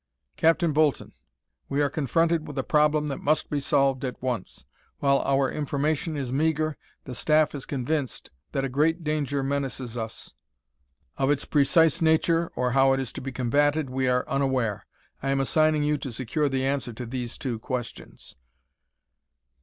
"Captain 0.35 0.73
Bolton, 0.73 1.13
we 1.69 1.79
are 1.79 1.87
confronted 1.87 2.47
with 2.47 2.57
a 2.57 2.63
problem 2.63 3.07
that 3.07 3.19
must 3.19 3.51
be 3.51 3.59
solved 3.59 4.03
at 4.03 4.19
once. 4.19 4.65
While 4.97 5.19
our 5.21 5.51
information 5.51 6.17
is 6.17 6.33
meagre, 6.33 6.75
the 7.03 7.13
Staff 7.13 7.53
is 7.53 7.67
convinced 7.67 8.31
that 8.51 8.63
a 8.65 8.67
great 8.67 9.03
danger 9.03 9.43
menaces 9.43 9.97
us. 9.99 10.33
Of 11.17 11.29
its 11.29 11.45
precise 11.45 12.01
nature, 12.01 12.51
or 12.55 12.71
how 12.71 12.93
it 12.93 12.99
is 12.99 13.13
to 13.13 13.21
be 13.21 13.31
combatted, 13.31 13.91
we 13.91 14.07
are 14.07 14.27
unaware. 14.27 14.87
I 15.21 15.29
am 15.29 15.39
assigning 15.39 15.83
you 15.83 15.99
to 15.99 16.11
secure 16.11 16.49
the 16.49 16.65
answer 16.65 16.93
to 16.93 17.05
these 17.05 17.37
two 17.37 17.59
questions. 17.59 18.35